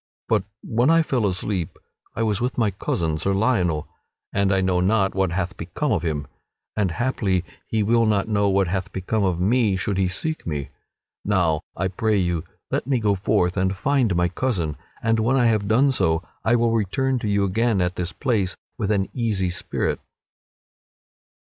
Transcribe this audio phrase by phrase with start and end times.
[0.27, 1.77] But when I fell asleep
[2.15, 3.87] I was with my cousin, Sir Lionel,
[4.33, 6.25] and I know not what hath become of him,
[6.75, 10.69] and haply he will not know what hath become of me should he seek me.
[11.23, 15.45] Now I pray you let me go forth and find my cousin, and when I
[15.45, 19.51] have done so I will return to you again at this place with an easy
[19.51, 19.99] spirit."